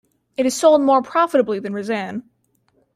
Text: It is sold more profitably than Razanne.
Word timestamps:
It 0.35 0.47
is 0.47 0.55
sold 0.55 0.81
more 0.81 1.03
profitably 1.03 1.59
than 1.59 1.73
Razanne. 1.73 2.23